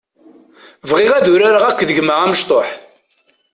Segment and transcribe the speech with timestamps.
[0.89, 2.69] Bɣiɣ ad urareɣ akked gma amecṭuḥ.